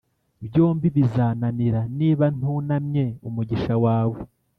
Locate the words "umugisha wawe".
3.27-4.17